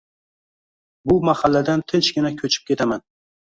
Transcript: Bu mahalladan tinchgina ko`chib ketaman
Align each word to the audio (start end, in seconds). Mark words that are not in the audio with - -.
Bu 1.11 1.17
mahalladan 1.29 1.85
tinchgina 1.93 2.35
ko`chib 2.43 2.59
ketaman 2.73 3.07